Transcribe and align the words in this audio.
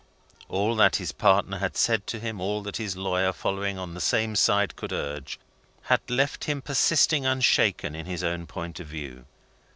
All 0.49 0.75
that 0.77 0.95
his 0.95 1.11
partner 1.11 1.59
had 1.59 1.77
said 1.77 2.07
to 2.07 2.19
him, 2.19 2.41
all 2.41 2.63
that 2.63 2.77
his 2.77 2.97
lawyer, 2.97 3.31
following 3.31 3.77
on 3.77 3.93
the 3.93 4.01
same 4.01 4.35
side, 4.35 4.75
could 4.75 4.91
urge, 4.91 5.39
had 5.83 6.01
left 6.09 6.45
him 6.45 6.59
persisting 6.59 7.27
unshaken 7.27 7.93
in 7.93 8.07
his 8.07 8.23
own 8.23 8.47
point 8.47 8.79
of 8.79 8.87
view. 8.87 9.27